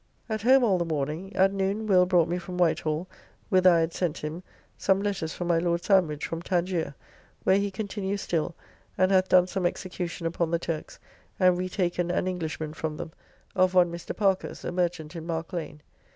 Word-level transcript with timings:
At 0.27 0.41
home 0.41 0.63
all 0.63 0.79
the 0.79 0.83
morning; 0.83 1.31
at 1.35 1.53
noon 1.53 1.85
Will 1.85 2.07
brought 2.07 2.27
me 2.27 2.39
from 2.39 2.57
Whitehall, 2.57 3.07
whither 3.49 3.69
I 3.69 3.81
had 3.81 3.93
sent 3.93 4.17
him, 4.17 4.41
some 4.75 4.99
letters 4.99 5.31
from 5.35 5.45
my 5.47 5.59
Lord 5.59 5.83
Sandwich, 5.83 6.25
from 6.25 6.41
Tangier; 6.41 6.95
where 7.43 7.57
he 7.59 7.69
continues 7.69 8.19
still, 8.21 8.55
and 8.97 9.11
hath 9.11 9.29
done 9.29 9.45
some 9.45 9.67
execution 9.67 10.25
upon 10.25 10.49
the 10.49 10.57
Turks, 10.57 10.97
and 11.39 11.55
retaken 11.55 12.09
an 12.09 12.27
Englishman 12.27 12.73
from 12.73 12.97
them, 12.97 13.11
of 13.55 13.75
one 13.75 13.91
Mr. 13.91 14.17
Parker's, 14.17 14.65
a 14.65 14.71
merchant 14.71 15.15
in 15.15 15.27
Marke 15.27 15.53
lane. 15.53 15.81